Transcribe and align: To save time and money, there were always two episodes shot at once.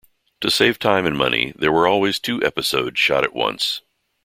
To 0.39 0.49
save 0.49 0.79
time 0.79 1.05
and 1.05 1.15
money, 1.15 1.53
there 1.55 1.71
were 1.71 1.85
always 1.87 2.17
two 2.17 2.43
episodes 2.43 2.97
shot 2.99 3.23
at 3.23 3.35
once. 3.35 3.81